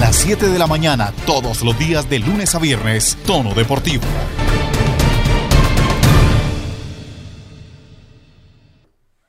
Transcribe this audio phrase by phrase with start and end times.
[0.00, 4.04] las 7 de la mañana, todos los días de lunes a viernes, Tono Deportivo.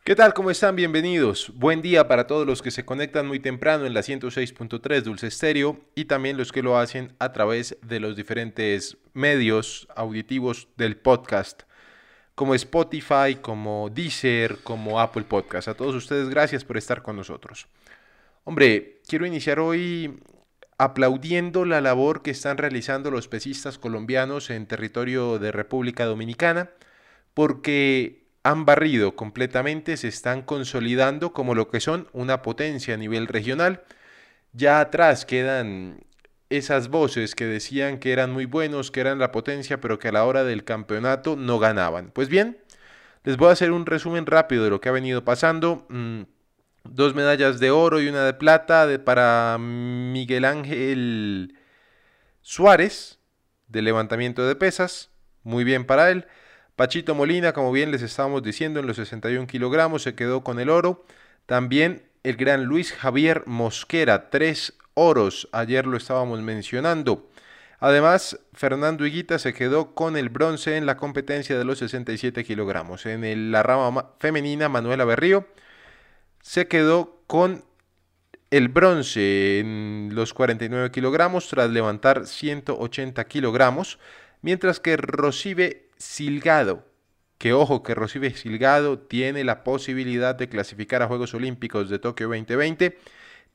[0.03, 0.33] ¿Qué tal?
[0.33, 0.75] ¿Cómo están?
[0.75, 1.51] Bienvenidos.
[1.55, 5.79] Buen día para todos los que se conectan muy temprano en la 106.3 Dulce Estéreo
[5.95, 11.63] y también los que lo hacen a través de los diferentes medios auditivos del podcast,
[12.35, 15.67] como Spotify, como Deezer, como Apple Podcast.
[15.67, 17.67] A todos ustedes, gracias por estar con nosotros.
[18.43, 20.19] Hombre, quiero iniciar hoy
[20.79, 26.71] aplaudiendo la labor que están realizando los pesistas colombianos en territorio de República Dominicana,
[27.33, 33.27] porque han barrido completamente, se están consolidando como lo que son una potencia a nivel
[33.27, 33.83] regional.
[34.53, 35.99] Ya atrás quedan
[36.49, 40.13] esas voces que decían que eran muy buenos, que eran la potencia, pero que a
[40.13, 42.11] la hora del campeonato no ganaban.
[42.11, 42.57] Pues bien,
[43.25, 45.85] les voy a hacer un resumen rápido de lo que ha venido pasando.
[45.89, 46.21] Mm,
[46.83, 51.55] dos medallas de oro y una de plata para Miguel Ángel
[52.41, 53.19] Suárez
[53.67, 55.09] de levantamiento de pesas.
[55.43, 56.27] Muy bien para él.
[56.75, 60.69] Pachito Molina, como bien les estábamos diciendo, en los 61 kilogramos se quedó con el
[60.69, 61.05] oro.
[61.45, 67.29] También el gran Luis Javier Mosquera, tres oros, ayer lo estábamos mencionando.
[67.79, 73.05] Además, Fernando Higuita se quedó con el bronce en la competencia de los 67 kilogramos.
[73.05, 75.47] En la rama femenina, Manuela Berrío
[76.41, 77.63] se quedó con
[78.51, 83.99] el bronce en los 49 kilogramos tras levantar 180 kilogramos,
[84.41, 86.85] mientras que Rocibe Silgado,
[87.37, 92.27] que ojo que recibe Silgado tiene la posibilidad de clasificar a Juegos Olímpicos de Tokio
[92.27, 92.97] 2020,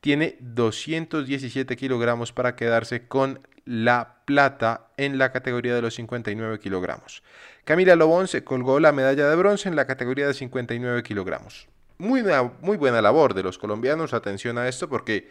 [0.00, 7.22] tiene 217 kilogramos para quedarse con la plata en la categoría de los 59 kilogramos.
[7.64, 11.68] Camila Lobón se colgó la medalla de bronce en la categoría de 59 kilogramos.
[11.98, 12.22] Muy,
[12.60, 15.30] muy buena labor de los colombianos, atención a esto porque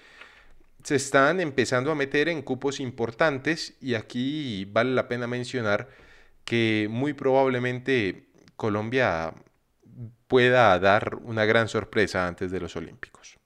[0.83, 5.89] se están empezando a meter en cupos importantes y aquí vale la pena mencionar
[6.45, 9.33] que muy probablemente Colombia
[10.27, 13.37] pueda dar una gran sorpresa antes de los Olímpicos.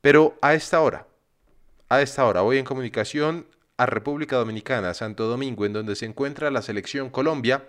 [0.00, 1.06] Pero a esta hora,
[1.88, 6.50] a esta hora, voy en comunicación a República Dominicana, Santo Domingo, en donde se encuentra
[6.50, 7.64] la selección Colombia.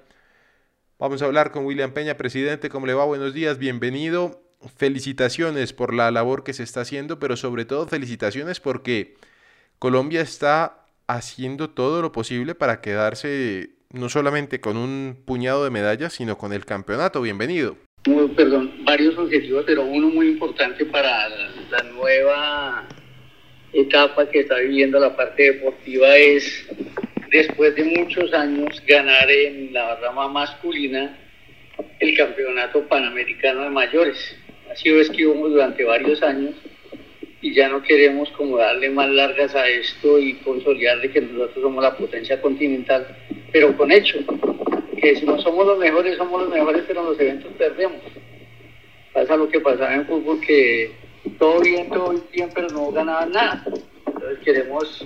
[1.01, 2.69] Vamos a hablar con William Peña, presidente.
[2.69, 3.05] ¿Cómo le va?
[3.05, 4.43] Buenos días, bienvenido.
[4.77, 9.15] Felicitaciones por la labor que se está haciendo, pero sobre todo felicitaciones porque
[9.79, 16.13] Colombia está haciendo todo lo posible para quedarse no solamente con un puñado de medallas,
[16.13, 17.19] sino con el campeonato.
[17.23, 17.77] Bienvenido.
[18.35, 22.87] Perdón, varios objetivos, pero uno muy importante para la nueva
[23.73, 26.67] etapa que está viviendo la parte deportiva es,
[27.31, 31.17] después de muchos años, ganar en la rama masculina
[31.99, 34.37] el campeonato panamericano de mayores.
[34.69, 36.55] Así es que durante varios años
[37.41, 41.63] y ya no queremos como darle más largas a esto y consolidar de que nosotros
[41.63, 43.07] somos la potencia continental,
[43.51, 44.19] pero con hecho,
[45.01, 48.01] que si no somos los mejores, somos los mejores, pero en los eventos perdemos.
[49.11, 50.91] Pasa lo que pasaba en fútbol, que
[51.39, 53.63] todo bien, todo bien, pero no ganaban nada.
[54.05, 55.05] Entonces queremos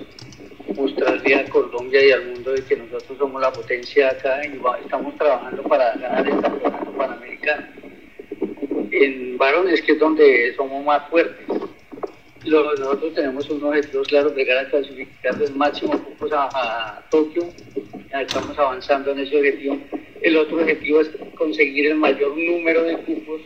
[0.76, 5.16] mostrarle a Colombia y al mundo de que nosotros somos la potencia acá y estamos
[5.16, 7.66] trabajando para ganar el campeonato panamericano.
[8.90, 11.46] En varones, que es donde somos más fuertes
[12.46, 17.48] nosotros tenemos un objetivo claro, llegar a clasificar del máximo cupos a, Tokio.
[18.12, 19.78] Estamos avanzando en ese objetivo.
[20.22, 23.40] El otro objetivo es conseguir el mayor número de cupos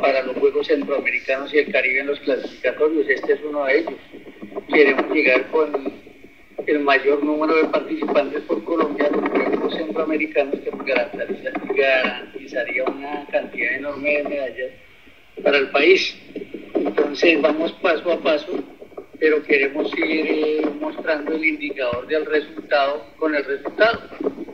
[0.00, 3.08] para los Juegos Centroamericanos y el Caribe en los clasificatorios.
[3.08, 3.94] Este es uno de ellos.
[4.72, 5.93] Queremos llegar con
[6.66, 10.70] el mayor número de participantes por Colombia los Juegos Centroamericanos que
[11.74, 14.70] garantizaría una cantidad enorme de medallas
[15.42, 16.16] para el país.
[16.74, 18.64] Entonces vamos paso a paso,
[19.18, 24.00] pero queremos ir eh, mostrando el indicador del resultado con el resultado.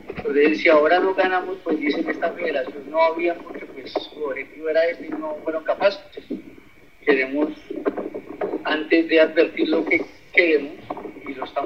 [0.09, 4.23] Entonces si ahora no ganamos, pues dicen que esta federación no había porque pues su
[4.23, 6.01] objetivo era este y no fueron capaces.
[7.05, 7.49] Queremos,
[8.65, 10.01] antes de advertir lo que
[10.33, 10.80] queremos,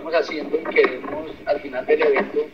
[0.06, 2.46] estamos haciendo, y queremos al final del evento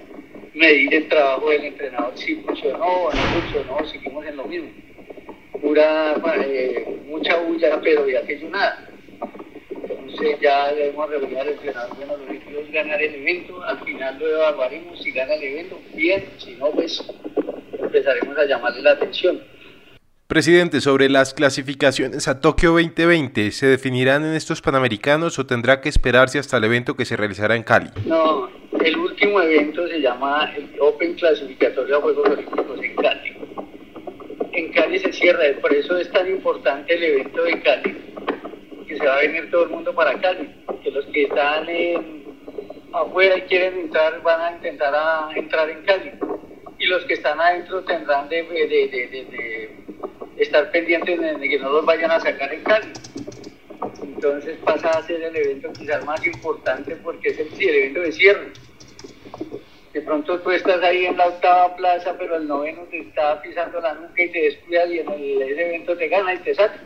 [0.54, 4.70] medir el trabajo del entrenador si funcionó o no funcionó, seguimos en lo mismo
[5.62, 6.16] pura,
[6.46, 8.90] eh, mucha bulla, pero de aquello nada.
[9.70, 14.18] Entonces ya debemos reunir al entrenador, bueno, lo que es ganar el evento, al final
[14.18, 17.04] lo evaluaremos, si gana el evento, bien, si no, pues
[17.78, 19.42] empezaremos a llamarle la atención.
[20.32, 25.90] Presidente, sobre las clasificaciones a Tokio 2020, ¿se definirán en estos Panamericanos o tendrá que
[25.90, 27.90] esperarse hasta el evento que se realizará en Cali?
[28.06, 28.50] No,
[28.80, 33.36] el último evento se llama el Open Clasificatorio a Juegos Olímpicos en Cali
[34.54, 37.98] en Cali se cierra, por eso es tan importante el evento de Cali,
[38.88, 40.50] que se va a venir todo el mundo para Cali,
[40.82, 41.68] que los que están
[42.94, 44.94] afuera y quieren entrar van a intentar
[45.36, 46.12] entrar en Cali
[46.82, 48.42] y los que están adentro tendrán de,
[50.42, 52.88] estar pendientes de que no los vayan a sacar en Cali.
[54.04, 58.48] Entonces pasa a ser el evento quizás más importante porque es el, evento de cierre.
[59.94, 63.82] De pronto tú estás ahí en la octava plaza, pero el noveno te está pisando
[63.82, 66.80] la nuca y te descuidas y en el, ese evento te gana y te saca.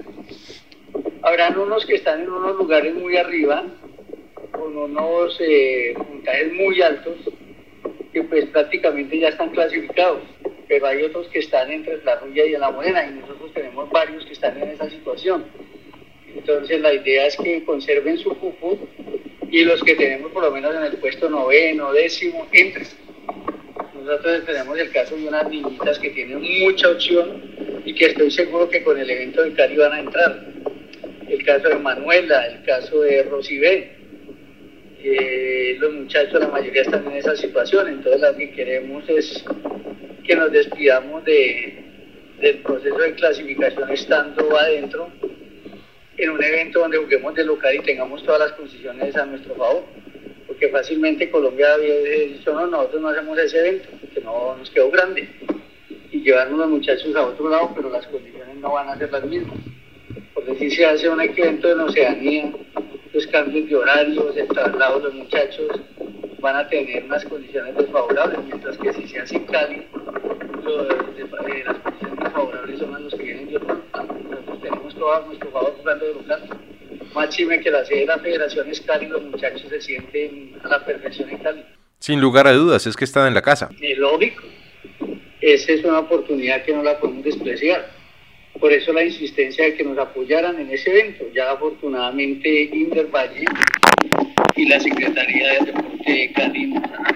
[1.21, 3.63] Habrán unos que están en unos lugares muy arriba,
[4.51, 7.17] con unos eh, puntajes muy altos,
[8.11, 10.21] que pues prácticamente ya están clasificados,
[10.67, 14.25] pero hay otros que están entre la rulla y la morena, y nosotros tenemos varios
[14.25, 15.45] que están en esa situación.
[16.35, 18.77] Entonces la idea es que conserven su cupo
[19.49, 22.87] y los que tenemos por lo menos en el puesto noveno, décimo, entren.
[23.93, 27.41] Nosotros tenemos el caso de unas niñitas que tienen mucha opción
[27.85, 30.45] y que estoy seguro que con el evento de Cali van a entrar.
[31.27, 33.91] El caso de Manuela, el caso de Rosibel.
[35.03, 39.43] Eh, los muchachos, la mayoría están en esa situación, entonces lo que queremos es
[40.25, 41.83] que nos despidamos de,
[42.39, 45.09] del proceso de clasificación estando adentro
[46.17, 49.83] en un evento donde juguemos de local y tengamos todas las condiciones a nuestro favor.
[50.47, 54.89] Porque fácilmente Colombia había dicho, no, nosotros no hacemos ese evento, que no nos quedó
[54.89, 55.27] grande.
[56.11, 59.25] Y llevarnos los muchachos a otro lado, pero las condiciones no van a ser las
[59.25, 59.57] mismas.
[60.33, 62.51] Por decir, se hace un evento en Oceanía,
[63.13, 65.81] los cambios de horarios, el traslado de los muchachos
[66.39, 69.87] van a tener unas condiciones desfavorables, mientras que si se hace en Cali,
[70.67, 73.81] eh, las condiciones desfavorables son las que vienen de otro
[74.61, 76.49] tenemos todo a nuestro favor jugando de local.
[77.13, 80.85] Máxime que la sede de la federación es Cali, los muchachos se sienten a la
[80.85, 81.65] perfección en Cali.
[81.99, 83.69] Sin lugar a dudas, es que están en la casa.
[83.81, 84.43] Es lógico.
[85.41, 87.87] Esa es una oportunidad que no la podemos despreciar.
[88.59, 91.25] Por eso la insistencia de que nos apoyaran en ese evento.
[91.33, 93.45] Ya afortunadamente Inder Valle
[94.55, 97.14] y la Secretaría de Deporte de Cali nos han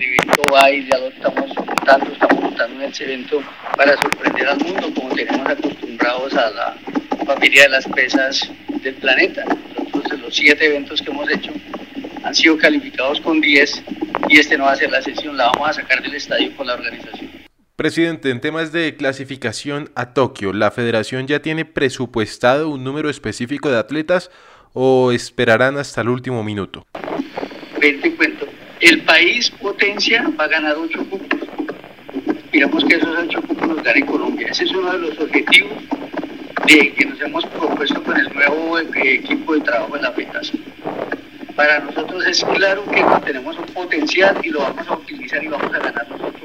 [0.00, 3.42] el evento va y ya lo estamos montando, estamos montando en ese evento
[3.76, 6.76] para sorprender al mundo como tenemos acostumbrados a la
[7.26, 8.50] familia de las pesas
[8.82, 9.44] del planeta.
[9.76, 11.52] Entonces los siete eventos que hemos hecho
[12.22, 13.82] han sido calificados con 10
[14.28, 16.66] y este no va a ser la sesión, la vamos a sacar del estadio con
[16.66, 17.30] la organización.
[17.76, 23.70] Presidente, en temas de clasificación a Tokio, ¿la federación ya tiene presupuestado un número específico
[23.70, 24.32] de atletas
[24.72, 26.84] o esperarán hasta el último minuto?
[27.80, 28.47] Ven, te cuento.
[28.80, 31.40] El país potencia va a ganar ocho cupos.
[32.26, 34.48] Esperamos que esos ocho cupos los gane Colombia.
[34.50, 35.82] Ese es uno de los objetivos
[36.64, 40.62] de, que nos hemos propuesto con el nuevo eh, equipo de trabajo en la federación.
[41.56, 45.74] Para nosotros es claro que tenemos un potencial y lo vamos a utilizar y vamos
[45.74, 46.37] a ganar nosotros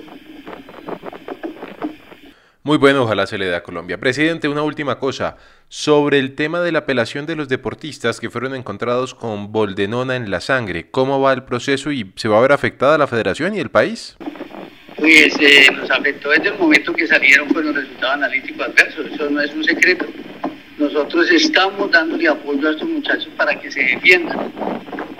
[2.63, 3.99] muy bueno, ojalá se le dé a Colombia.
[3.99, 5.35] Presidente, una última cosa.
[5.67, 10.31] Sobre el tema de la apelación de los deportistas que fueron encontrados con boldenona en
[10.31, 13.59] la sangre, ¿cómo va el proceso y se va a ver afectada la federación y
[13.59, 14.15] el país?
[14.95, 19.29] Pues eh, nos afectó desde el momento que salieron con los resultados analíticos adversos, eso
[19.29, 20.05] no es un secreto.
[20.77, 24.53] Nosotros estamos dándole apoyo a estos muchachos para que se defiendan,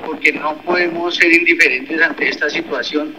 [0.06, 3.13] porque no podemos ser indiferentes ante esta situación,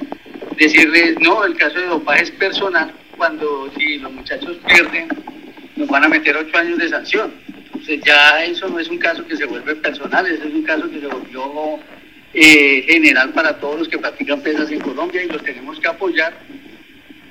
[0.56, 5.08] decirles, no, el caso de dopaje es personal, cuando si los muchachos pierden,
[5.76, 7.32] nos van a meter ocho años de sanción.
[7.66, 10.90] Entonces ya eso no es un caso que se vuelve personal, eso es un caso
[10.90, 11.78] que se volvió
[12.32, 16.34] eh, general para todos los que practican pesas en Colombia y los tenemos que apoyar.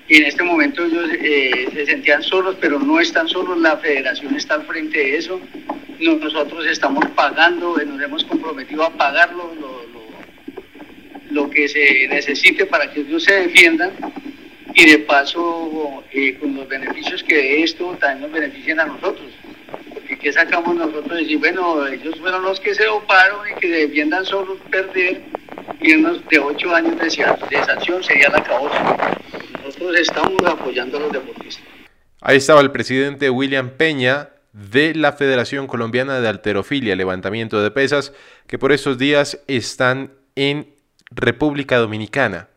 [0.08, 4.36] Y en este momento ellos eh, se sentían solos, pero no están solos, la federación
[4.36, 5.40] está al frente de eso.
[6.00, 9.84] Nosotros estamos pagando, nos hemos comprometido a pagarlo lo,
[11.32, 13.92] lo que se necesite para que ellos se defiendan
[14.76, 19.28] y de paso eh, con los beneficios que esto también nos benefician a nosotros.
[19.94, 21.10] Porque ¿qué sacamos nosotros?
[21.10, 25.22] De decir, bueno, ellos fueron los que se oparon y que defiendan solo perder
[25.80, 29.18] y unos de ocho años de, de sanción sería la causa.
[29.64, 31.64] Nosotros estamos apoyando a los deportistas.
[32.22, 38.14] Ahí estaba el presidente William Peña de la Federación Colombiana de Alterofilia, Levantamiento de Pesas,
[38.48, 40.68] que por estos días están en
[41.12, 42.50] República Dominicana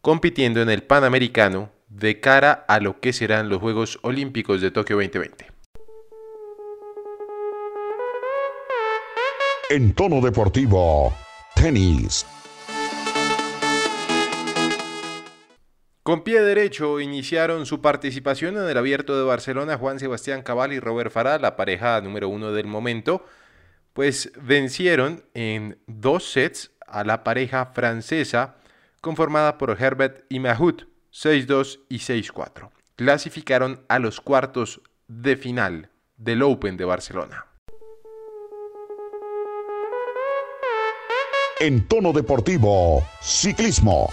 [0.00, 4.96] compitiendo en el Panamericano de cara a lo que serán los Juegos Olímpicos de Tokio
[4.96, 5.46] 2020.
[9.70, 11.14] En tono deportivo,
[11.54, 12.26] tenis.
[16.02, 20.80] Con pie derecho iniciaron su participación en el Abierto de Barcelona Juan Sebastián Cabal y
[20.80, 23.24] Robert Farah, la pareja número uno del momento,
[23.92, 28.56] pues vencieron en dos sets a la pareja francesa
[29.00, 32.70] conformada por Herbert y Mahut, 6-2 y 6-4.
[32.96, 37.46] Clasificaron a los cuartos de final del Open de Barcelona.
[41.58, 44.08] En tono deportivo, ciclismo.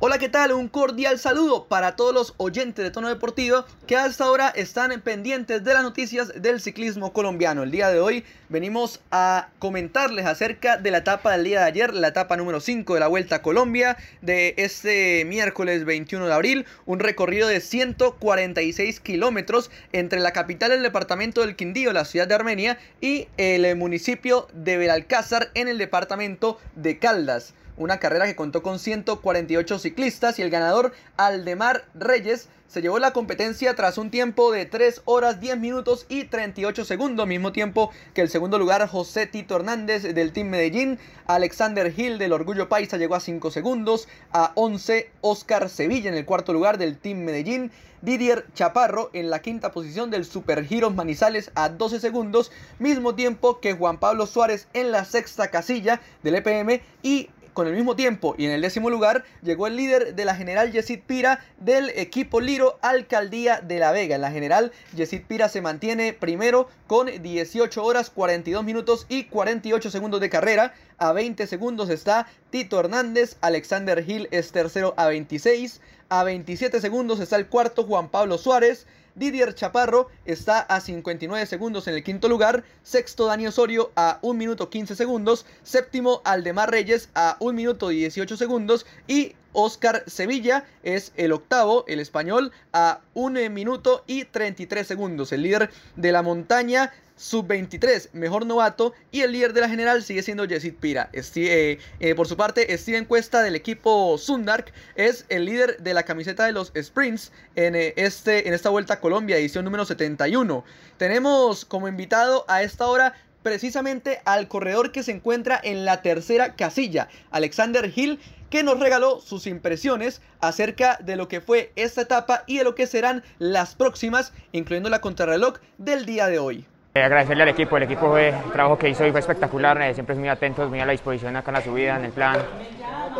[0.00, 0.52] Hola, ¿qué tal?
[0.52, 5.64] Un cordial saludo para todos los oyentes de Tono Deportivo que hasta ahora están pendientes
[5.64, 7.64] de las noticias del ciclismo colombiano.
[7.64, 11.94] El día de hoy venimos a comentarles acerca de la etapa del día de ayer,
[11.94, 16.66] la etapa número 5 de la Vuelta a Colombia de este miércoles 21 de abril,
[16.86, 22.36] un recorrido de 146 kilómetros entre la capital del departamento del Quindío, la ciudad de
[22.36, 28.62] Armenia, y el municipio de Belalcázar en el departamento de Caldas una carrera que contó
[28.62, 34.52] con 148 ciclistas y el ganador Aldemar Reyes se llevó la competencia tras un tiempo
[34.52, 39.26] de 3 horas 10 minutos y 38 segundos, mismo tiempo que el segundo lugar José
[39.26, 44.52] Tito Hernández del Team Medellín, Alexander Hill del Orgullo Paisa llegó a 5 segundos, a
[44.54, 47.70] 11 Oscar Sevilla en el cuarto lugar del Team Medellín,
[48.02, 53.60] Didier Chaparro en la quinta posición del Super Giros Manizales a 12 segundos, mismo tiempo
[53.60, 58.36] que Juan Pablo Suárez en la sexta casilla del EPM y con el mismo tiempo
[58.38, 62.40] y en el décimo lugar llegó el líder de la general Yesid Pira del equipo
[62.40, 64.14] Liro Alcaldía de La Vega.
[64.14, 69.90] En la general Yesid Pira se mantiene primero con 18 horas 42 minutos y 48
[69.90, 70.72] segundos de carrera.
[70.98, 75.80] A 20 segundos está Tito Hernández, Alexander Hill es tercero a 26.
[76.10, 78.86] A 27 segundos está el cuarto Juan Pablo Suárez.
[79.18, 82.64] Didier Chaparro está a 59 segundos en el quinto lugar.
[82.82, 85.44] Sexto Dani Osorio a 1 minuto 15 segundos.
[85.62, 88.86] Séptimo Aldemar Reyes a 1 minuto 18 segundos.
[89.06, 95.32] Y Oscar Sevilla es el octavo, el español, a 1 minuto y 33 segundos.
[95.32, 100.22] El líder de la montaña sub-23, mejor novato, y el líder de la general sigue
[100.22, 101.10] siendo Jessit Pira.
[101.12, 106.04] Eh, eh, por su parte, Steven Cuesta del equipo Sundark es el líder de la
[106.04, 110.64] camiseta de los sprints en, eh, este, en esta Vuelta a Colombia, edición número 71.
[110.96, 116.54] Tenemos como invitado a esta hora precisamente al corredor que se encuentra en la tercera
[116.54, 118.18] casilla, Alexander Hill,
[118.50, 122.74] que nos regaló sus impresiones acerca de lo que fue esta etapa y de lo
[122.74, 126.66] que serán las próximas, incluyendo la contrarreloj del día de hoy.
[126.94, 129.92] Eh, agradecerle al equipo, el equipo fue, el trabajo que hizo hoy fue espectacular, eh,
[129.92, 132.38] siempre muy atentos, muy a la disposición acá en la subida, en el plan.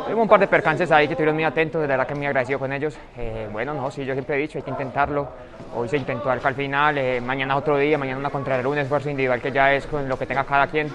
[0.04, 2.58] Tuvimos un par de percances ahí que estuvieron muy atentos, de verdad que muy agradecido
[2.58, 2.98] con ellos.
[3.16, 5.28] Eh, bueno, no, sí, yo siempre he dicho, hay que intentarlo.
[5.76, 9.52] Hoy se intentó al final, mañana otro día, mañana una contra un esfuerzo individual que
[9.52, 10.90] ya es con lo que tenga cada quien.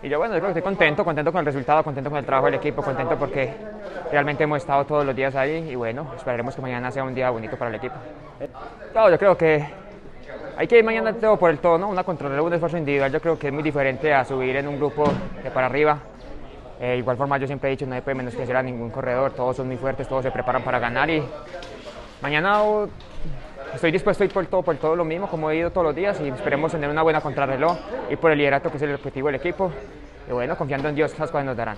[0.00, 2.24] Y yo, bueno, yo creo que estoy contento, contento con el resultado, contento con el
[2.24, 3.52] trabajo del equipo, contento porque
[4.12, 7.28] realmente hemos estado todos los días ahí y bueno, esperaremos que mañana sea un día
[7.30, 7.96] bonito para el equipo.
[8.92, 9.87] Claro, yo creo que
[10.58, 11.88] hay que ir mañana todo por el todo, ¿no?
[11.88, 14.76] Una contrarreloj, un esfuerzo individual, yo creo que es muy diferente a subir en un
[14.76, 15.04] grupo
[15.40, 16.00] de para arriba.
[16.80, 19.56] Eh, igual forma, yo siempre he dicho, no hay menos que a ningún corredor, todos
[19.56, 21.22] son muy fuertes, todos se preparan para ganar y
[22.20, 22.88] mañana oh,
[23.72, 25.94] estoy dispuesto a ir por todo, por todo lo mismo, como he ido todos los
[25.94, 27.78] días y esperemos tener una buena contrarreloj
[28.10, 29.70] y por el liderato que es el objetivo del equipo.
[30.28, 31.76] Y bueno, confiando en Dios, las cosas nos darán.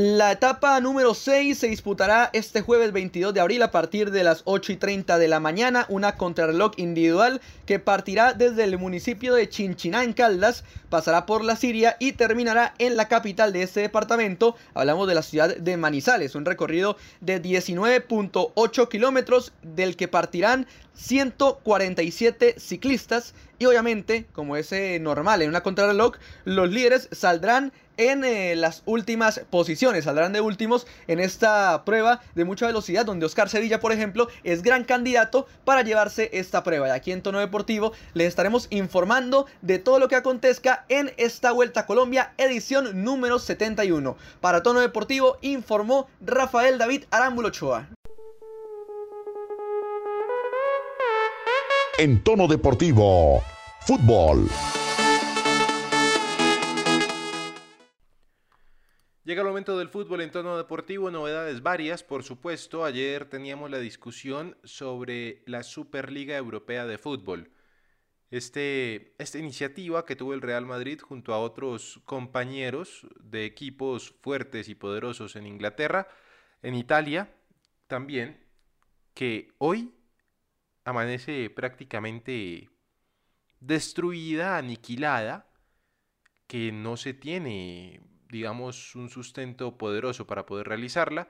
[0.00, 4.42] La etapa número 6 se disputará este jueves 22 de abril a partir de las
[4.44, 5.86] 8 y 30 de la mañana.
[5.88, 11.56] Una contrarreloj individual que partirá desde el municipio de Chinchiná en Caldas, pasará por la
[11.56, 14.54] Siria y terminará en la capital de este departamento.
[14.72, 16.36] Hablamos de la ciudad de Manizales.
[16.36, 24.98] Un recorrido de 19.8 kilómetros del que partirán 147 ciclistas y obviamente, como es eh,
[25.00, 30.86] normal en una contrarreloj, los líderes saldrán en eh, las últimas posiciones, saldrán de últimos
[31.06, 35.82] en esta prueba de mucha velocidad, donde Oscar Sevilla, por ejemplo, es gran candidato para
[35.82, 36.88] llevarse esta prueba.
[36.88, 41.52] Y aquí en Tono Deportivo les estaremos informando de todo lo que acontezca en esta
[41.52, 44.16] Vuelta a Colombia, edición número 71.
[44.40, 47.88] Para Tono Deportivo informó Rafael David Arámbulo Ochoa.
[51.98, 53.42] En tono deportivo.
[53.80, 54.46] Fútbol.
[59.24, 62.84] Llega el momento del fútbol en tono deportivo, novedades varias, por supuesto.
[62.84, 67.50] Ayer teníamos la discusión sobre la Superliga Europea de Fútbol.
[68.30, 74.68] Este, esta iniciativa que tuvo el Real Madrid junto a otros compañeros de equipos fuertes
[74.68, 76.06] y poderosos en Inglaterra,
[76.62, 77.34] en Italia
[77.88, 78.46] también,
[79.14, 79.97] que hoy
[80.88, 82.70] amanece prácticamente
[83.60, 85.46] destruida, aniquilada,
[86.46, 91.28] que no se tiene, digamos, un sustento poderoso para poder realizarla,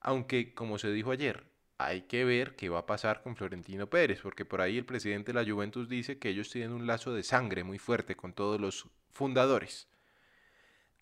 [0.00, 1.46] aunque, como se dijo ayer,
[1.78, 5.32] hay que ver qué va a pasar con Florentino Pérez, porque por ahí el presidente
[5.32, 8.60] de la Juventus dice que ellos tienen un lazo de sangre muy fuerte con todos
[8.60, 9.88] los fundadores.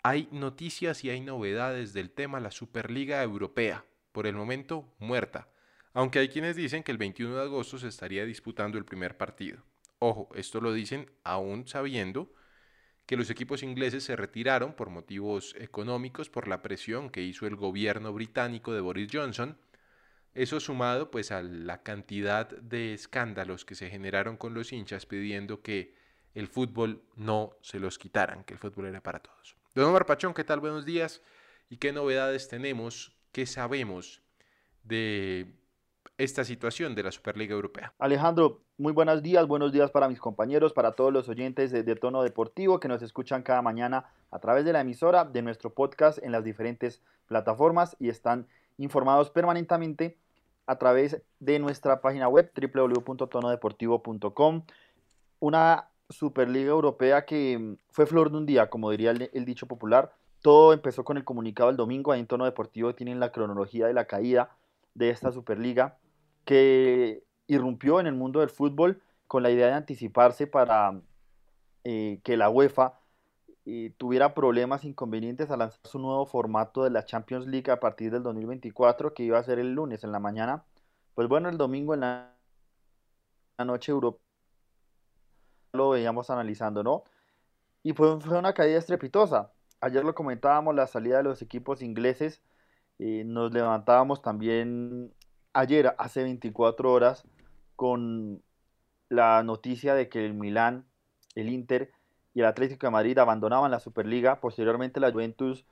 [0.03, 5.47] Hay noticias y hay novedades del tema la Superliga Europea, por el momento muerta
[5.95, 9.63] aunque hay quienes dicen que el 21 de agosto se estaría disputando el primer partido.
[9.99, 12.33] Ojo, esto lo dicen aún sabiendo
[13.05, 17.55] que los equipos ingleses se retiraron por motivos económicos, por la presión que hizo el
[17.55, 19.57] gobierno británico de Boris Johnson.
[20.33, 25.61] Eso sumado pues a la cantidad de escándalos que se generaron con los hinchas pidiendo
[25.61, 25.95] que
[26.33, 29.55] el fútbol no se los quitaran, que el fútbol era para todos.
[29.73, 30.59] Don Omar Pachón, ¿qué tal?
[30.59, 31.21] Buenos días.
[31.69, 33.15] ¿Y qué novedades tenemos?
[33.31, 34.21] ¿Qué sabemos
[34.83, 35.55] de
[36.17, 37.93] esta situación de la Superliga Europea?
[37.99, 42.23] Alejandro, muy buenos días, buenos días para mis compañeros, para todos los oyentes de, Tono
[42.23, 46.31] Deportivo que nos escuchan cada mañana a través de la emisora, de nuestro podcast en
[46.31, 50.17] las diferentes plataformas y están informados permanentemente
[50.67, 54.63] a través de nuestra página web www.tonodeportivo.com.
[55.39, 60.13] Una Superliga Europea que mm, fue flor de un día, como diría el, dicho popular.
[60.41, 63.93] Todo empezó con el comunicado el domingo, ahí en Tono Deportivo tienen la cronología de
[63.93, 64.55] la caída
[64.93, 65.97] de esta Superliga
[66.45, 71.01] que irrumpió en el mundo del fútbol con la idea de anticiparse para
[71.83, 72.99] eh, que la UEFA
[73.67, 78.11] eh, tuviera problemas inconvenientes al lanzar su nuevo formato de la Champions League a partir
[78.11, 80.63] del 2024 que iba a ser el lunes en la mañana.
[81.15, 82.31] Pues bueno, el domingo en la,
[83.65, 84.19] noche Europa
[85.73, 87.03] lo veíamos analizando, ¿no?
[87.83, 89.51] Y fue una caída estrepitosa.
[89.81, 92.41] Ayer lo comentábamos, la salida de los equipos ingleses.
[92.99, 95.13] Eh, nos levantábamos también
[95.55, 97.23] ayer, hace 24 horas,
[97.75, 98.43] con
[99.09, 100.85] la noticia de que el Milán,
[101.33, 101.91] el Inter
[102.33, 104.39] y el Atlético de Madrid abandonaban la Superliga.
[104.39, 105.65] Posteriormente la Juventus,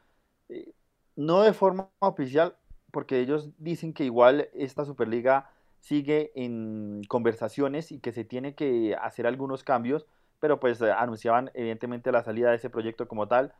[0.49, 0.73] eh,
[1.15, 2.55] no de forma oficial,
[2.91, 5.49] porque ellos dicen que igual esta Superliga
[5.79, 10.05] sigue en conversaciones y que se tiene que hacer algunos cambios,
[10.39, 13.53] pero pues eh, anunciaban evidentemente la salida de ese proyecto como tal.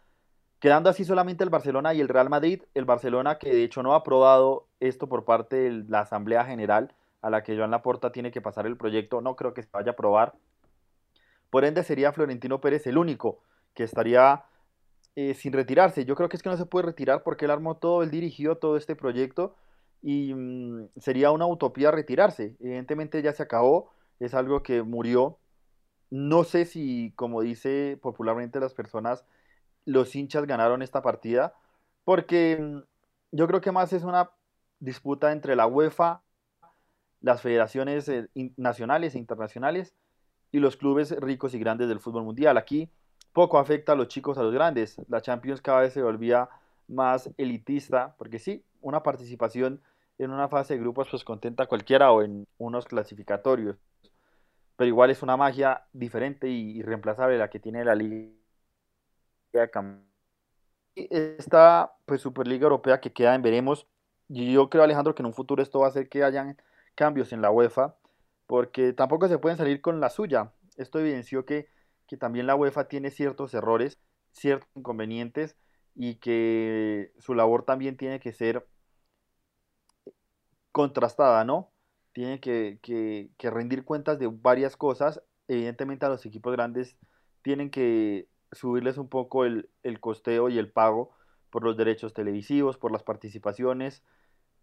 [0.63, 3.91] Quedando así solamente el Barcelona y el Real Madrid, el Barcelona que de hecho no
[3.91, 8.31] ha aprobado esto por parte de la Asamblea General a la que Joan Laporta tiene
[8.31, 10.35] que pasar el proyecto, no creo que se vaya a aprobar.
[11.49, 13.43] Por ende sería Florentino Pérez el único
[13.73, 14.45] que estaría
[15.17, 16.05] eh, sin retirarse.
[16.05, 18.55] Yo creo que es que no se puede retirar porque él armó todo, él dirigió
[18.55, 19.57] todo este proyecto
[20.01, 22.55] y mm, sería una utopía retirarse.
[22.61, 25.39] Evidentemente ya se acabó, es algo que murió.
[26.09, 29.25] No sé si, como dice popularmente las personas,
[29.85, 31.53] los hinchas ganaron esta partida,
[32.03, 32.79] porque mm,
[33.31, 34.31] yo creo que más es una
[34.79, 36.21] disputa entre la UEFA,
[37.21, 39.95] las federaciones eh, nacionales e internacionales
[40.51, 42.57] y los clubes ricos y grandes del fútbol mundial.
[42.57, 42.89] Aquí
[43.31, 44.97] poco afecta a los chicos a los grandes.
[45.07, 46.49] La Champions cada vez se volvía
[46.87, 49.81] más elitista, porque sí, una participación
[50.17, 53.77] en una fase de grupos pues contenta cualquiera o en unos clasificatorios.
[54.75, 58.42] Pero igual es una magia diferente y irreemplazable la que tiene la Liga
[60.95, 63.87] esta pues Superliga Europea que queda en veremos.
[64.29, 66.57] Y yo creo Alejandro que en un futuro esto va a hacer que hayan
[66.95, 67.95] cambios en la UEFA,
[68.47, 70.53] porque tampoco se pueden salir con la suya.
[70.77, 71.67] Esto evidenció que,
[72.07, 73.99] que también la UEFA tiene ciertos errores,
[74.31, 75.55] ciertos inconvenientes
[75.95, 78.67] y que su labor también tiene que ser
[80.73, 81.71] contrastada, ¿no?
[82.11, 82.79] Tiene que,
[83.39, 85.21] rendir cuentas de varias cosas.
[85.47, 86.97] Evidentemente a los equipos grandes
[87.41, 91.11] tienen que subirles un poco el, costeo y el pago
[91.49, 94.03] por los derechos televisivos, por las participaciones,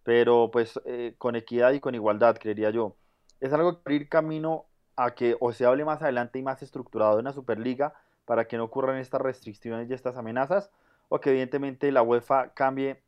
[0.02, 2.96] pero pues eh, con equidad y con igualdad, creería yo.
[3.40, 7.18] Es algo que abrir camino a que o se hable más adelante y más estructurado
[7.18, 10.70] en la Superliga para que no ocurran estas restricciones y estas amenazas,
[11.08, 13.02] o que evidentemente la UEFA cambie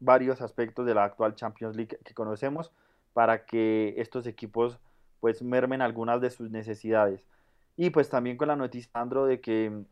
[0.00, 2.72] varios aspectos de la actual Champions League que conocemos
[3.12, 4.78] para que estos equipos
[5.20, 7.26] pues mermen algunas de sus necesidades.
[7.76, 9.84] Y pues también con la noticia, Andro, de que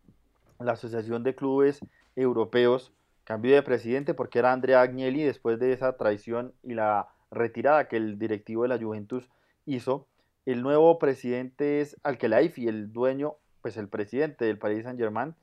[0.59, 1.81] la Asociación de Clubes
[2.17, 2.93] Europeos
[3.25, 7.97] cambió de presidente porque era Andrea Agnelli después de esa traición y la retirada que
[7.97, 9.31] el directivo de la Juventus
[9.67, 10.07] hizo.
[10.47, 15.35] El nuevo presidente es Alkelaifi, el dueño, pues el presidente del Paris Saint-Germain,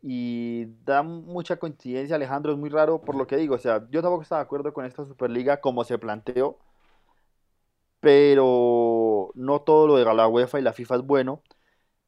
[0.00, 4.00] y da mucha coincidencia, Alejandro, es muy raro por lo que digo, o sea, yo
[4.00, 6.58] tampoco estaba de acuerdo con esta Superliga como se planteó,
[8.00, 11.42] pero no todo lo de la UEFA y la FIFA es bueno.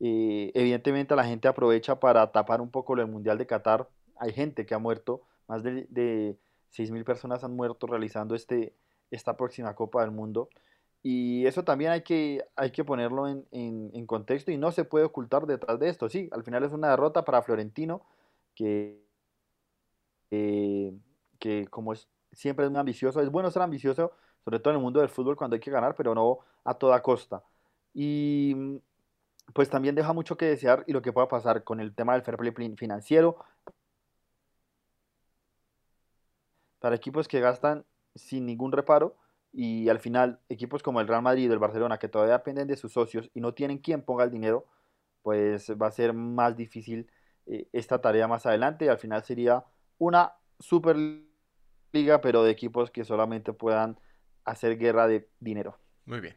[0.00, 3.88] Eh, evidentemente la gente aprovecha para tapar un poco lo del Mundial de Qatar.
[4.16, 6.38] Hay gente que ha muerto, más de, de
[6.70, 8.74] 6.000 personas han muerto realizando este,
[9.10, 10.48] esta próxima Copa del Mundo.
[11.02, 15.06] Y eso también hay que, hay que ponerlo en, en, contexto y no se puede
[15.06, 16.08] ocultar detrás de esto.
[16.10, 18.02] Sí, al final es una derrota para Florentino,
[18.54, 19.02] que,
[20.30, 20.92] eh,
[21.38, 24.12] que como es, siempre es muy ambicioso, es bueno ser ambicioso,
[24.44, 27.02] sobre todo en el mundo del fútbol cuando hay que ganar, pero no a toda
[27.02, 27.42] costa.
[27.94, 28.54] Y
[29.54, 32.22] pues también deja mucho que desear y lo que pueda pasar con el tema del
[32.22, 33.36] fair play financiero.
[36.78, 37.84] Para equipos que gastan
[38.14, 39.16] sin ningún reparo
[39.52, 42.76] y al final equipos como el Real Madrid o el Barcelona que todavía dependen de
[42.76, 44.66] sus socios y no tienen quien ponga el dinero,
[45.22, 47.10] pues va a ser más difícil
[47.46, 49.64] eh, esta tarea más adelante y al final sería
[49.98, 53.98] una Superliga, pero de equipos que solamente puedan
[54.44, 55.78] hacer guerra de dinero.
[56.04, 56.36] Muy bien.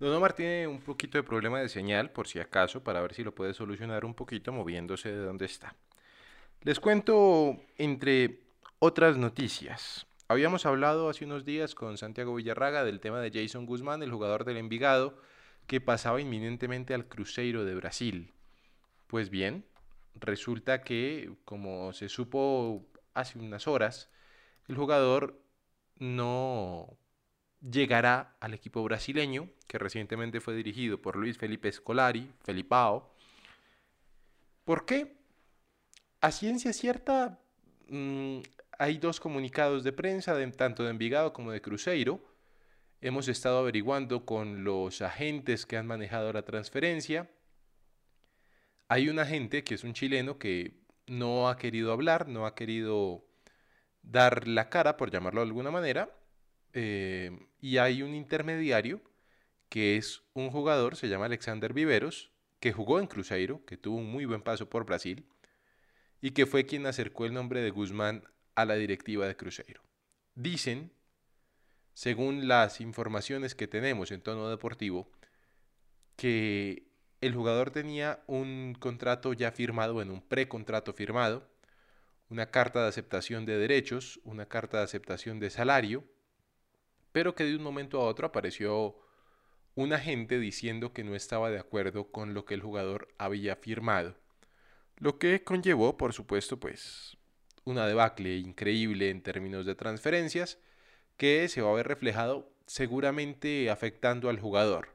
[0.00, 3.22] Don Omar tiene un poquito de problema de señal, por si acaso, para ver si
[3.22, 5.76] lo puede solucionar un poquito moviéndose de donde está.
[6.62, 8.40] Les cuento entre
[8.78, 10.06] otras noticias.
[10.26, 14.44] Habíamos hablado hace unos días con Santiago Villarraga del tema de Jason Guzmán, el jugador
[14.44, 15.16] del Envigado,
[15.66, 18.32] que pasaba inminentemente al Cruzeiro de Brasil.
[19.06, 19.64] Pues bien,
[20.14, 24.10] resulta que, como se supo hace unas horas,
[24.66, 25.38] el jugador
[25.98, 26.96] no
[27.70, 33.10] llegará al equipo brasileño, que recientemente fue dirigido por Luis Felipe Scolari, Felipao.
[34.64, 35.16] ¿Por qué?
[36.20, 37.38] A ciencia cierta,
[37.88, 38.38] mm,
[38.78, 42.22] hay dos comunicados de prensa, de, tanto de Envigado como de Cruzeiro.
[43.00, 47.30] Hemos estado averiguando con los agentes que han manejado la transferencia.
[48.88, 50.74] Hay un agente que es un chileno que
[51.06, 53.26] no ha querido hablar, no ha querido
[54.02, 56.10] dar la cara, por llamarlo de alguna manera,
[56.74, 59.00] eh, y hay un intermediario
[59.68, 64.10] que es un jugador, se llama Alexander Viveros, que jugó en Cruzeiro, que tuvo un
[64.10, 65.26] muy buen paso por Brasil,
[66.20, 69.82] y que fue quien acercó el nombre de Guzmán a la directiva de Cruzeiro.
[70.34, 70.92] Dicen,
[71.92, 75.10] según las informaciones que tenemos en tono deportivo,
[76.16, 76.88] que
[77.20, 81.48] el jugador tenía un contrato ya firmado, en un precontrato firmado,
[82.28, 86.04] una carta de aceptación de derechos, una carta de aceptación de salario,
[87.14, 88.96] pero que de un momento a otro apareció
[89.76, 94.16] un agente diciendo que no estaba de acuerdo con lo que el jugador había firmado.
[94.96, 97.16] Lo que conllevó, por supuesto, pues
[97.62, 100.58] una debacle increíble en términos de transferencias
[101.16, 104.88] que se va a ver reflejado seguramente afectando al jugador.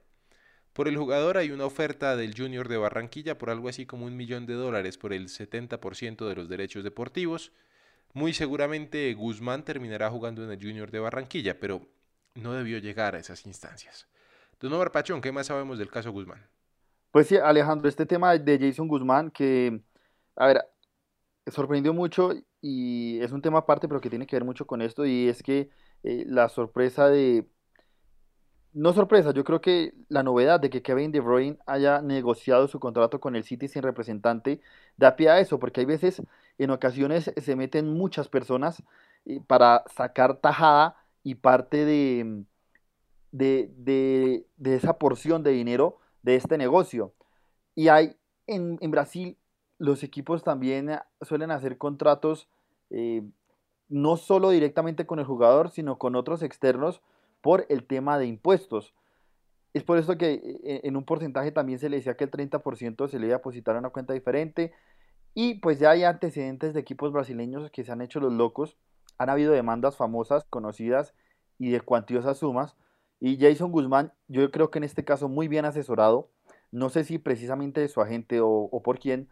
[0.74, 4.18] Por el jugador hay una oferta del Junior de Barranquilla por algo así como un
[4.18, 7.54] millón de dólares por el 70% de los derechos deportivos.
[8.12, 11.88] Muy seguramente Guzmán terminará jugando en el Junior de Barranquilla, pero
[12.40, 14.08] no debió llegar a esas instancias.
[14.60, 16.46] Don Omar Pachón, ¿qué más sabemos del caso Guzmán?
[17.12, 19.82] Pues sí, Alejandro, este tema de Jason Guzmán, que,
[20.36, 20.66] a ver,
[21.48, 25.06] sorprendió mucho y es un tema aparte, pero que tiene que ver mucho con esto,
[25.06, 25.70] y es que
[26.04, 27.48] eh, la sorpresa de,
[28.74, 32.80] no sorpresa, yo creo que la novedad de que Kevin De Bruyne haya negociado su
[32.80, 34.62] contrato con el City sin representante
[34.96, 36.22] da pie a eso, porque hay veces,
[36.58, 38.84] en ocasiones, se meten muchas personas
[39.26, 42.46] eh, para sacar tajada y parte de,
[43.32, 47.14] de, esa porción de dinero de este negocio.
[47.76, 48.16] Y hay
[48.48, 49.38] en, Brasil,
[49.78, 52.50] los equipos también suelen hacer contratos
[52.90, 53.24] eh,
[53.88, 57.02] no solo directamente con el jugador, sino con otros externos
[57.42, 58.94] por el tema de impuestos.
[59.74, 63.08] Es por eso que eh, en un porcentaje también se le decía que el 30%
[63.08, 64.74] se le iba a depositar a una cuenta diferente.
[65.36, 68.78] Y pues ya hay antecedentes de equipos brasileños que se han hecho los locos
[69.20, 71.14] han habido demandas famosas, conocidas
[71.60, 72.76] y de cuantiosas sumas.
[73.20, 76.32] Y Jason Guzmán, yo creo que en este caso muy bien asesorado,
[76.72, 79.30] no sé si precisamente de su agente o, por quién,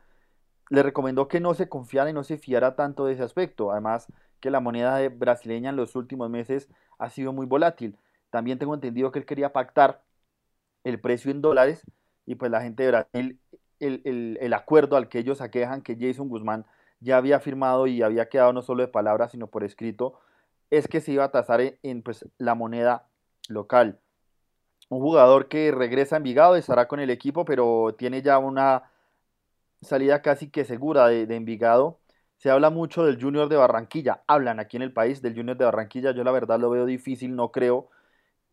[0.69, 3.71] le recomendó que no se confiara y no se fiara tanto de ese aspecto.
[3.71, 4.07] Además,
[4.41, 6.67] que la moneda brasileña en los últimos meses
[6.99, 7.97] ha sido muy volátil.
[8.29, 10.03] También tengo entendido que él quería pactar
[10.83, 11.83] el precio en dólares
[12.25, 13.39] y pues la gente de Brasil,
[13.79, 16.65] el, el, el acuerdo al que ellos aquejan que Jason Guzmán
[16.99, 20.19] ya había firmado y había quedado no solo de palabras, sino por escrito,
[20.69, 23.07] es que se iba a tasar en, pues, la moneda
[23.49, 23.99] local.
[24.89, 28.91] Un jugador que regresa a Envigado estará con el equipo, pero tiene ya una
[29.81, 31.99] salida casi que segura de, de Envigado.
[32.37, 34.23] Se habla mucho del Junior de Barranquilla.
[34.27, 36.11] Hablan aquí en el país del Junior de Barranquilla.
[36.11, 37.89] Yo la verdad lo veo difícil, no creo.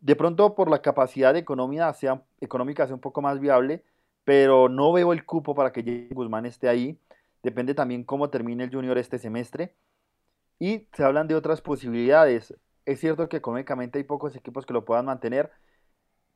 [0.00, 3.84] De pronto por la capacidad económica sea, económica sea un poco más viable,
[4.24, 6.98] pero no veo el cupo para que Guzmán esté ahí.
[7.44, 9.74] Depende también cómo termine el junior este semestre.
[10.58, 12.54] Y se hablan de otras posibilidades.
[12.86, 15.52] Es cierto que económicamente hay pocos equipos que lo puedan mantener.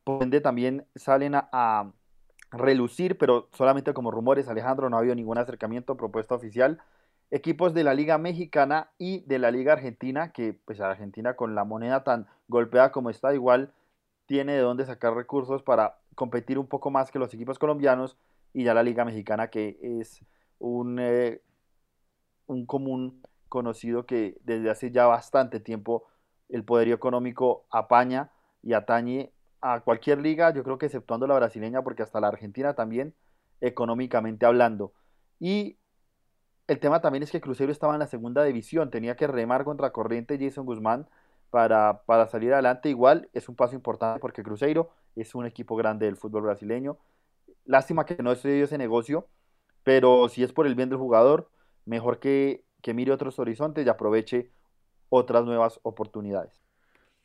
[0.05, 1.93] Por ende también salen a,
[2.51, 6.81] relucir, pero solamente como rumores, Alejandro, no ha habido ningún acercamiento, propuesta oficial.
[7.31, 11.65] Equipos de la Liga Mexicana y de la Liga Argentina, que pues Argentina con la
[11.65, 13.75] moneda tan golpeada como está, igual
[14.25, 18.17] tiene de dónde sacar recursos para competir un poco más que los equipos colombianos
[18.55, 20.25] y ya la Liga Mexicana que es
[20.59, 21.41] un, eh,
[22.47, 26.05] un común conocido que desde hace ya bastante tiempo
[26.49, 28.31] el poderío económico apaña
[28.63, 32.75] y atañe a cualquier liga, yo creo que exceptuando la brasileña, porque hasta la argentina
[32.75, 33.15] también,
[33.61, 34.93] económicamente hablando.
[35.41, 35.79] Y
[36.69, 39.91] el tema también es que Cruzeiro estaba en la segunda división, tenía que remar contra
[39.91, 41.09] corriente Jason Guzmán
[41.51, 42.89] para, para salir adelante.
[42.89, 46.99] Igual es un paso importante porque Cruzeiro es un equipo grande del fútbol brasileño.
[47.65, 49.27] Lástima que no se ese negocio,
[49.89, 51.49] pero si es por el bien del jugador,
[51.87, 54.51] mejor que, que mire otros horizontes y aproveche
[55.09, 56.61] otras nuevas oportunidades.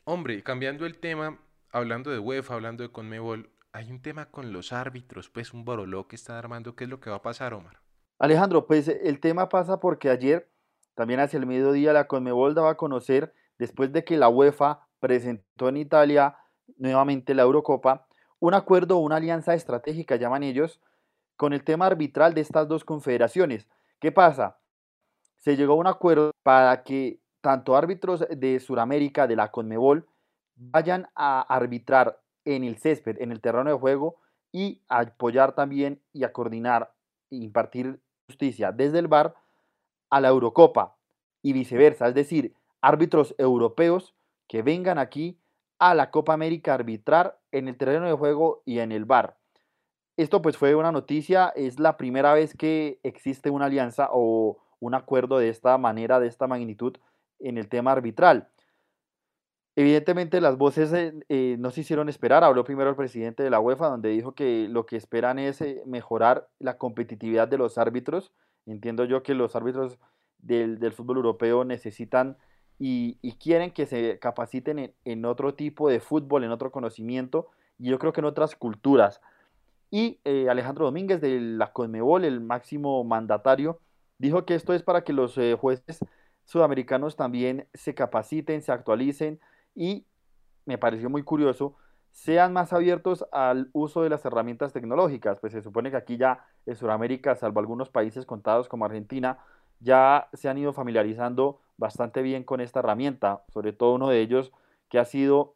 [0.05, 1.39] Hombre, cambiando el tema,
[1.73, 6.07] hablando de UEFA, hablando de Conmebol, hay un tema con los árbitros, pues un boroló
[6.07, 6.73] que está armando.
[6.73, 7.81] ¿Qué es lo que va a pasar, Omar?
[8.17, 10.49] Alejandro, pues el tema pasa porque ayer,
[10.95, 15.67] también hacia el mediodía, la Conmebol daba a conocer, después de que la UEFA presentó
[15.67, 16.37] en Italia
[16.77, 18.07] nuevamente la Eurocopa,
[18.39, 20.79] un acuerdo o una alianza estratégica, llaman ellos,
[21.35, 23.67] con el tema arbitral de estas dos confederaciones.
[23.99, 24.59] ¿Qué pasa?
[25.37, 30.07] Se llegó a un acuerdo para que tanto árbitros de Sudamérica, de la Conmebol,
[30.55, 34.17] vayan a arbitrar en el césped, en el terreno de juego,
[34.51, 36.93] y apoyar también y a coordinar
[37.31, 39.35] e impartir justicia desde el VAR
[40.09, 40.95] a la Eurocopa
[41.41, 44.15] y viceversa, es decir, árbitros europeos
[44.47, 45.39] que vengan aquí
[45.79, 49.37] a la Copa América a arbitrar en el terreno de juego y en el VAR.
[50.15, 54.93] Esto pues fue una noticia, es la primera vez que existe una alianza o un
[54.93, 56.97] acuerdo de esta manera, de esta magnitud
[57.39, 58.49] en el tema arbitral.
[59.75, 62.43] Evidentemente las voces eh, eh, no se hicieron esperar.
[62.43, 65.81] Habló primero el presidente de la UEFA, donde dijo que lo que esperan es eh,
[65.85, 68.31] mejorar la competitividad de los árbitros.
[68.67, 69.97] Entiendo yo que los árbitros
[70.37, 72.37] del, fútbol europeo necesitan
[72.77, 77.47] y, quieren que se capaciten en, otro tipo de fútbol, en otro conocimiento,
[77.79, 79.21] y yo creo que en otras culturas.
[79.95, 83.79] Y Alejandro Domínguez de la Conmebol, el máximo mandatario,
[84.17, 85.99] dijo que esto es para que los jueces
[86.45, 89.39] sudamericanos también se capaciten, se actualicen,
[89.75, 90.07] y
[90.65, 91.75] me pareció muy curioso,
[92.09, 96.43] sean más abiertos al uso de las herramientas tecnológicas, pues se supone que aquí ya
[96.65, 99.37] en Sudamérica, salvo algunos países contados como Argentina,
[99.79, 104.51] ya se han ido familiarizando bastante bien con esta herramienta, sobre todo uno de ellos
[104.89, 105.53] que ha sido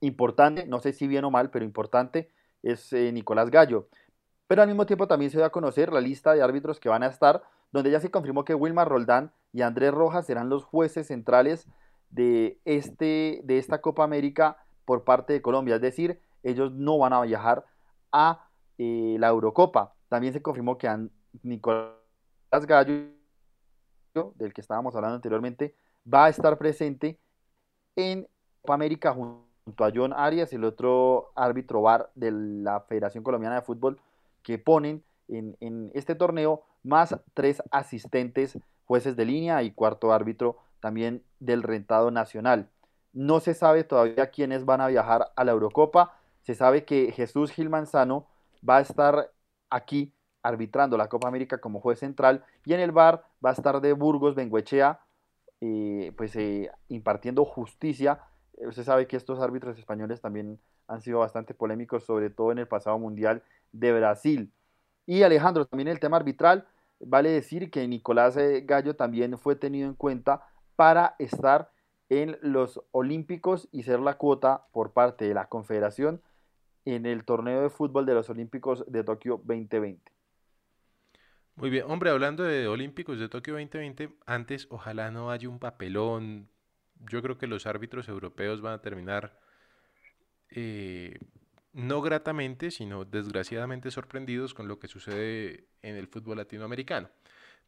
[0.00, 2.30] importante, no sé si bien o mal, pero importante,
[2.62, 3.88] es eh, Nicolás Gallo.
[4.46, 7.02] Pero al mismo tiempo también se dio a conocer la lista de árbitros que van
[7.02, 7.42] a estar,
[7.72, 11.68] donde ya se confirmó que Wilmar Roldán y Andrés Rojas serán los jueces centrales
[12.10, 15.76] de, este, de esta Copa América por parte de Colombia.
[15.76, 17.64] Es decir, ellos no van a viajar
[18.10, 19.94] a eh, la Eurocopa.
[20.08, 20.88] También se confirmó que
[21.42, 21.94] Nicolás
[22.66, 23.12] Gallo,
[24.34, 25.76] del que estábamos hablando anteriormente,
[26.12, 27.20] va a estar presente
[27.94, 28.26] en
[28.62, 33.62] Copa América junto a John Arias, el otro árbitro bar de la Federación Colombiana de
[33.62, 33.98] Fútbol,
[34.42, 40.56] que ponen en, en este torneo más tres asistentes, jueces de línea y cuarto árbitro
[40.80, 42.68] también del rentado nacional.
[43.12, 46.16] No se sabe todavía quiénes van a viajar a la Eurocopa.
[46.42, 48.26] Se sabe que Jesús Gil Manzano
[48.68, 49.30] va a estar
[49.68, 53.80] aquí arbitrando la Copa América como juez central y en el bar va a estar
[53.80, 55.00] de Burgos Benguechea,
[55.60, 58.20] eh, pues eh, impartiendo justicia.
[58.60, 62.58] Eh, usted sabe que estos árbitros españoles también han sido bastante polémicos, sobre todo en
[62.58, 63.42] el pasado Mundial
[63.72, 64.52] de Brasil.
[65.06, 66.66] Y Alejandro, también el tema arbitral,
[67.00, 70.46] vale decir que Nicolás Gallo también fue tenido en cuenta
[70.76, 71.70] para estar
[72.08, 76.20] en los Olímpicos y ser la cuota por parte de la Confederación
[76.84, 80.12] en el torneo de fútbol de los Olímpicos de Tokio 2020.
[81.56, 86.48] Muy bien, hombre, hablando de Olímpicos de Tokio 2020, antes ojalá no haya un papelón.
[87.00, 89.38] Yo creo que los árbitros europeos van a terminar
[90.50, 91.18] eh,
[91.72, 97.08] no gratamente, sino desgraciadamente sorprendidos con lo que sucede en el fútbol latinoamericano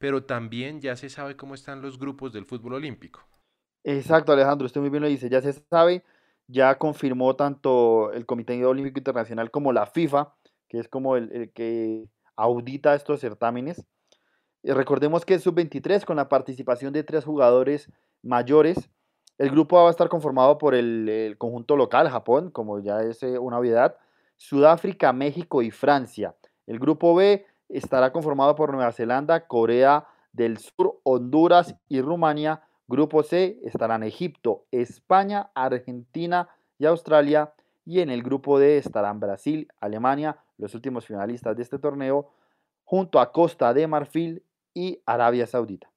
[0.03, 3.21] pero también ya se sabe cómo están los grupos del fútbol olímpico.
[3.85, 6.03] Exacto, Alejandro, usted muy bien lo dice, ya se sabe,
[6.49, 10.35] ya confirmó tanto el Comité Olímpico Internacional como la FIFA,
[10.69, 13.87] que es como el, que audita estos certámenes.
[14.65, 17.89] Y recordemos que es sub-23 con la participación de tres jugadores
[18.23, 18.91] mayores.
[19.43, 23.25] El grupo va a estar conformado por el, el conjunto local, Japón, como ya es
[23.25, 23.97] eh, una obviedad,
[24.37, 26.37] Sudáfrica, México y Francia.
[26.69, 32.63] El grupo B estará conformado por Nueva Zelanda, Corea del Sur, Honduras y Rumania.
[32.87, 37.53] Grupo C estarán Egipto, España, Argentina y Australia.
[37.85, 42.31] Y en el grupo D estarán Brasil, Alemania, los últimos finalistas de este torneo,
[42.85, 45.91] junto a Costa de Marfil y Arabia Saudita.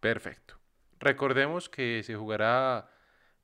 [0.00, 0.56] Perfecto.
[1.00, 2.88] Recordemos que se jugará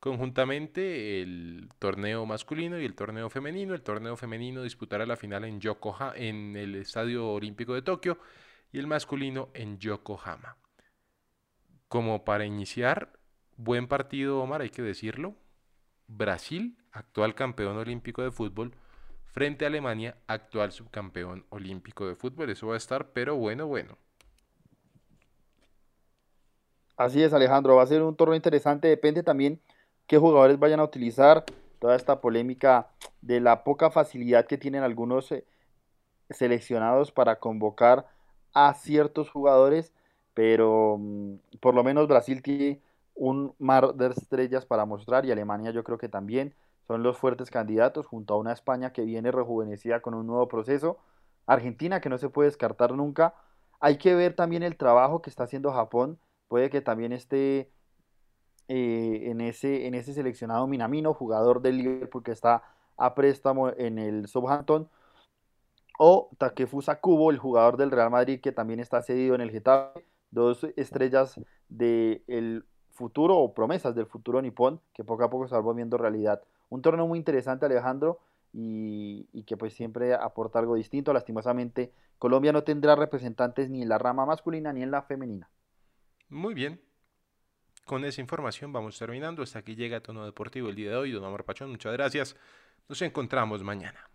[0.00, 3.74] Conjuntamente el torneo masculino y el torneo femenino.
[3.74, 8.18] El torneo femenino disputará la final en Yokohama, en el Estadio Olímpico de Tokio
[8.72, 10.56] y el masculino en Yokohama.
[11.88, 13.12] Como para iniciar,
[13.58, 15.34] buen partido, Omar, hay que decirlo.
[16.06, 18.74] Brasil, actual campeón olímpico de fútbol,
[19.26, 22.48] frente a Alemania, actual subcampeón olímpico de fútbol.
[22.48, 23.98] Eso va a estar, pero bueno, bueno.
[27.00, 29.58] Así es, Alejandro, va a ser un torneo interesante, depende también
[30.06, 31.46] qué jugadores vayan a utilizar,
[31.78, 32.90] toda esta polémica
[33.22, 35.46] de la poca facilidad que tienen algunos eh,
[36.28, 38.06] seleccionados para convocar
[38.52, 39.94] a ciertos jugadores,
[40.34, 42.82] pero mm, por lo menos Brasil tiene
[43.14, 46.54] un mar de estrellas para mostrar y Alemania yo creo que también
[46.86, 50.98] son los fuertes candidatos junto a una España que viene rejuvenecida con un nuevo proceso,
[51.46, 53.34] Argentina que no se puede descartar nunca.
[53.80, 56.18] Hay que ver también el trabajo que está haciendo Japón,
[56.50, 57.70] puede que también esté
[58.66, 62.64] eh, en, ese, en ese seleccionado Minamino, jugador del Liverpool que está
[62.96, 64.88] a préstamo en el Southampton,
[65.96, 70.04] o Takefusa Kubo, el jugador del Real Madrid que también está cedido en el Getafe,
[70.32, 75.60] dos estrellas del futuro o promesas del futuro nipón que poco a poco se va
[75.60, 76.42] volviendo realidad.
[76.68, 78.18] Un torneo muy interesante, Alejandro,
[78.52, 81.12] y, y, que pues siempre aporta algo distinto.
[81.12, 85.48] Lastimosamente, Colombia no tendrá representantes ni en la rama masculina ni en la femenina.
[86.30, 86.80] Muy bien.
[87.84, 89.42] Con esa información vamos terminando.
[89.42, 91.12] Hasta aquí llega Tono Deportivo el día de hoy.
[91.12, 92.36] Don Amor Pachón, muchas gracias.
[92.88, 94.09] Nos encontramos mañana.